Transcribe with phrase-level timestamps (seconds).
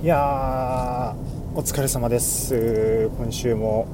[0.00, 1.16] いや
[1.56, 3.10] お疲れ様です。
[3.18, 3.88] 今週も。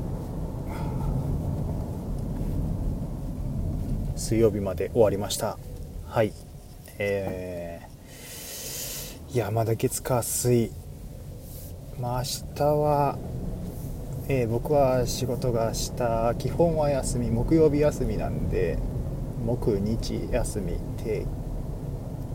[4.15, 5.57] 水曜日まで終わりました。
[6.07, 6.35] はい。
[6.99, 10.73] えー、いやまだ月火水。
[11.99, 12.25] まあ明
[12.55, 13.19] 日は、
[14.29, 18.77] えー、僕は仕事が明日基本は休み木曜日休みなんで
[19.43, 21.25] 木日休み定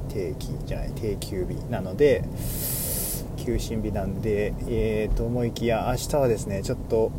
[0.09, 2.23] 定期じゃない定休日なので
[3.49, 7.11] 休診日なんで、えー、と思いきや明日はですねちょっと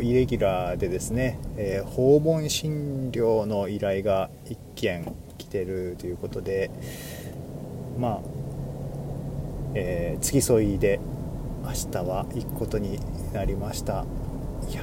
[0.00, 6.70] イレギュラーでですね、えー、訪問診療の依頼が1件来てるということで
[7.98, 8.20] まあ、
[9.74, 11.00] えー、付き添いで
[11.64, 13.00] 明日は行くことに
[13.32, 14.04] なりました。
[14.70, 14.82] いや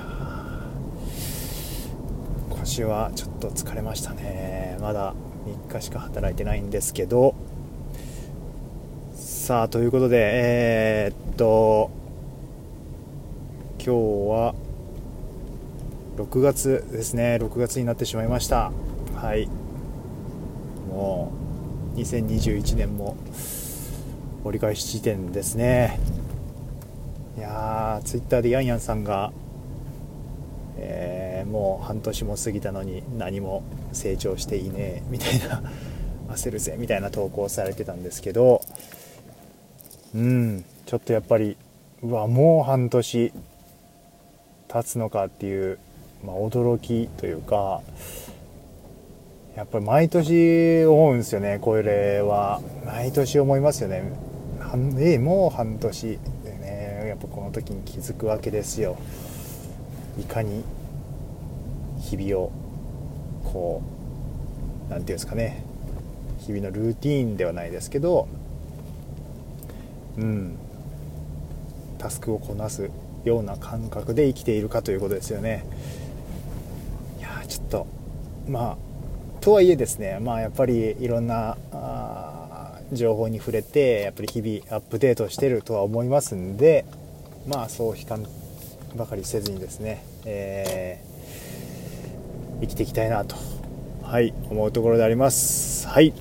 [2.50, 4.78] 今週はちょっと疲れましたね。
[4.82, 5.14] まだ
[5.46, 7.36] 3日しか働いてないんですけど
[9.44, 11.92] さあということでえー、っと
[13.78, 14.56] 今日は
[16.16, 17.40] 6月ですね。
[17.42, 18.72] 6月になってしまいました。
[19.14, 19.50] はい。
[20.88, 21.34] も
[21.94, 23.18] う2021年も
[24.46, 26.00] 折り返し地点ですね。
[27.38, 29.34] いやーツイッターでヤンヤンさんが、
[30.78, 35.62] えー、もう半年も過ぎたのに何も成長していねえみたいな
[36.30, 38.62] 焦るぜみたいな投稿されてたんですけど
[40.16, 40.66] うん。
[40.86, 41.58] ちょっとやっぱり
[42.02, 43.34] うわもう半年
[44.68, 45.80] 経つのかっていう、
[46.26, 47.82] まあ、驚きというか
[49.56, 52.62] やっぱり毎年思うんですよねこれは。
[52.86, 54.04] 毎年思いますよね。
[55.00, 58.98] えもう半年でねやっぱこの時に気づくわけですよ。
[60.20, 60.64] いかに
[62.00, 62.52] 日々を
[63.44, 63.82] こ
[64.88, 65.64] う何て言うんですかね
[66.40, 68.28] 日々のルーティーンではないですけど
[70.18, 70.58] うん。
[71.98, 72.90] タスクをこなす
[73.24, 75.66] ような感覚で生きているかということですよね。
[77.20, 77.88] いやちょっと
[78.48, 78.78] まあ
[79.40, 81.58] とはいえですねまあやっぱりいろんな
[82.92, 86.86] 情報に触れてやっぱり日々アップデートしてるとは思いますんで
[87.48, 88.26] まあそう悲観
[88.96, 93.36] ばかりせずにですね、えー、生きていきたいなと
[94.04, 95.88] はい思うところであります。
[95.88, 96.14] はい。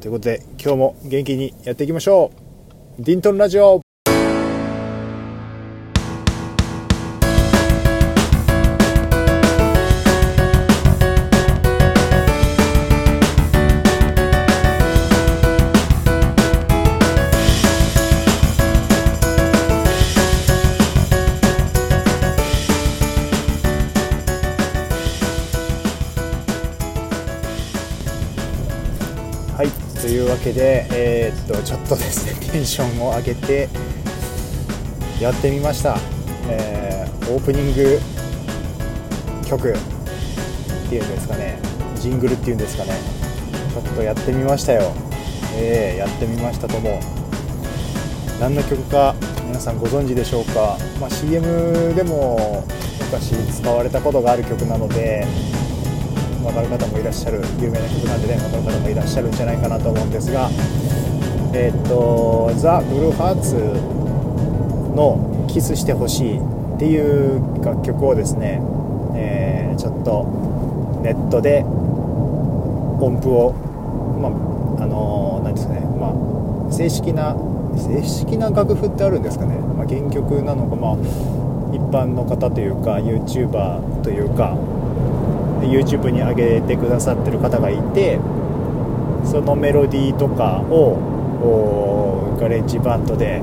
[0.00, 2.47] ということで今日も元気にやっていきましょう。
[3.00, 3.80] ディントンラジオ。
[29.56, 29.87] はい。
[30.00, 33.68] というわけで、えー、っとちょっとですね テンションを上げて
[35.20, 35.98] やってみました、
[36.48, 38.00] えー、オープニング
[39.46, 39.70] 曲。
[39.72, 41.58] っていうんですかね。
[42.00, 42.92] ジングルっていうんですかね。
[43.74, 44.92] ちょっとやってみましたよ。
[45.54, 47.00] えー、やってみましたとも。
[48.40, 49.14] 何の曲か
[49.46, 52.64] 皆さんご存知でしょうか、まあ、CM でも
[53.00, 55.26] 昔使われたことがある曲なので
[56.58, 60.50] かる方もいらっしゃる有名な曲なんでね分かる方もいらっしゃるんじゃないかなと思うんですが
[61.54, 63.54] えっ、とザ・ブルーハーツ
[64.94, 66.42] の「キスしてほしい」っ
[66.78, 68.60] ていう楽曲をですね、
[69.14, 70.26] えー、ちょっと
[71.02, 71.64] ネットで
[73.00, 73.52] 音符を
[74.20, 76.12] まああの何、ですかねま
[76.68, 77.36] あ正式な
[77.76, 80.96] 正式な楽譜ってあるんですかね、まあ、原曲なのかまあ
[81.72, 84.56] 一般の方というか YouTuber というか
[85.70, 88.18] YouTube に上げてくださってる方がいて
[89.24, 93.42] そのメロディーとかをガレッジバンドで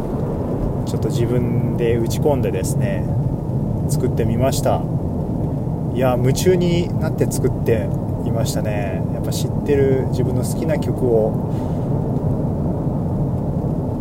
[0.86, 3.06] ちょっと自分で打ち込んでですね
[3.90, 4.82] 作ってみました。
[5.94, 7.88] いや夢中になって作って
[8.26, 9.02] いましたね。
[9.14, 11.32] やっぱ知ってる自分の好きな曲を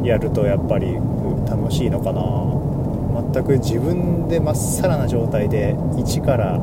[0.04, 0.98] やるとやっぱり
[1.48, 2.22] 楽しいのかな。
[3.32, 6.58] 全く自分でまっさらな状態で一から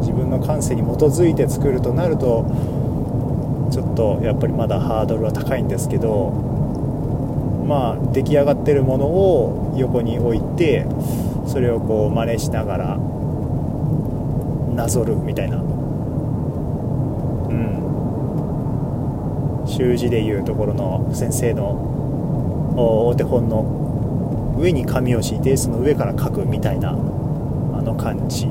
[0.00, 2.44] 自分の感性に基づいて作るとなると
[3.70, 6.30] ちょっとやっぱりまだハードルは高いんですけど
[7.66, 10.86] まあ出来上がってるものを横に置いて
[11.46, 12.98] それをこう真似しながら
[14.74, 15.58] なぞるみたいな。
[15.58, 15.60] う
[19.62, 19.66] ん。
[19.66, 21.70] 習字でいうところの先生の
[22.76, 28.46] お手本の上に紙を敷いてその上から書くみたいなあの感じ。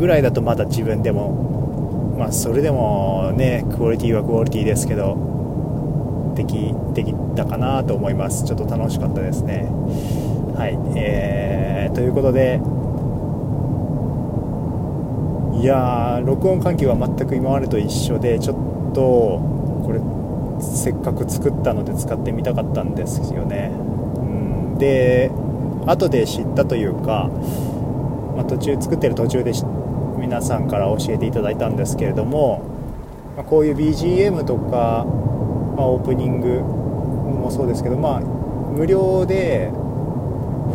[0.00, 8.44] ぐらいだとまだ自分でもまあそれでもねクオリティはクオリティですけどできできたかなと思います。
[8.44, 9.68] ちょっと楽しかったですね。
[10.56, 12.60] はいえー、ということで
[15.60, 19.02] いや録音環境は全く今までと一緒でちょっと
[19.84, 20.00] これ
[20.62, 23.70] せっかく作ったので使ってみたかったんですよね、
[24.16, 24.20] う
[24.76, 25.30] ん、で
[25.86, 27.28] 後で知ったというか、
[28.36, 29.52] まあ、途中作ってる途中で
[30.20, 32.62] 皆さんから教えていただいたんですけれども、
[33.36, 35.04] ま、こういう BGM とか、
[35.76, 39.70] まあ、オープニングもそうですけど、まあ、無料で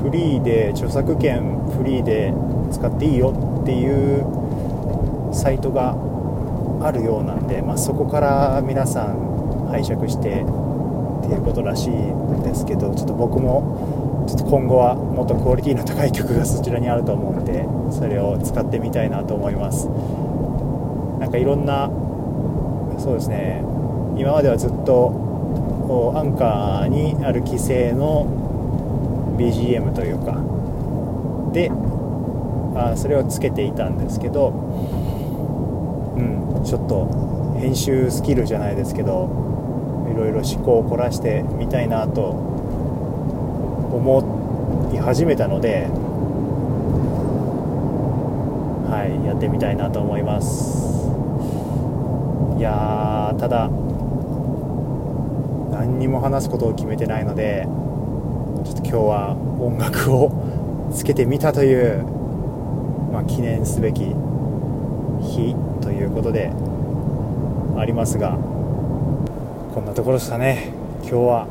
[0.01, 2.33] フリーで著作権フリーで
[2.71, 5.95] 使っていいよっていうサイトが
[6.81, 17.65] あるようなんで、まあ、そこから皆さん拝借してっていうことらしいんですけどちょっと僕もちょっと今後はもっとクオリティの高い曲がそちらにあると思うんで
[17.95, 19.87] それを使ってみたいなと思います。
[21.19, 21.89] なんかいろんな
[22.99, 23.63] そうですね。
[24.17, 28.25] 今まではずっとアンカーにある規制の
[29.37, 30.43] BGM というか。
[31.53, 31.71] で
[32.75, 34.49] あそれをつけていたんですけど、
[36.17, 39.29] うん、ちょっと編集スキルじゃないですけど
[40.11, 42.31] いろいろ思考を凝らしてみたいなと
[43.91, 45.87] 思い始めたので
[49.07, 50.85] いやってみたいなと思います。
[52.57, 53.69] いやただ
[55.71, 57.67] 何にも話すことを決めてないので
[58.63, 60.31] ちょっと今日は音楽を
[60.93, 62.03] つけてみたという、
[63.11, 64.05] まあ、記念すべき
[65.21, 66.51] 日ということで
[67.77, 68.31] ありますが
[69.73, 70.71] こんなところですかね。
[71.01, 71.47] 今日は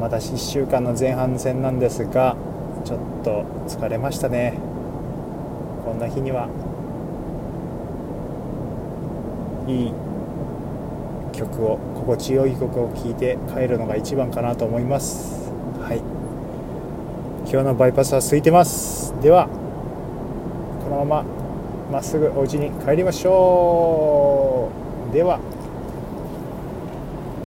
[0.00, 2.36] まだ1週間の前半戦なんですが
[2.84, 4.71] ちょっと疲れましたね。
[5.92, 6.48] こんな日には
[9.68, 9.92] いい
[11.36, 15.52] 曲を心地よい曲を聴いて帰るのが一番かなと思います。
[15.82, 15.98] はい。
[17.46, 19.12] 今日のバイパスは空いてます。
[19.20, 19.48] では
[20.82, 21.24] このまま
[21.92, 24.70] まっすぐお家に帰りましょ
[25.10, 25.12] う。
[25.12, 25.40] では。